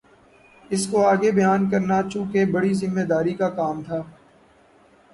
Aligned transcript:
اِس 0.71 0.83
کو 0.91 0.97
آگے 1.07 1.31
بیان 1.31 1.69
کرنا 1.71 2.01
چونکہ 2.11 2.45
بڑی 2.53 2.73
ذمہ 2.81 3.03
داری 3.09 3.33
کا 3.39 3.49
کام 3.57 3.81
تھا 3.83 3.99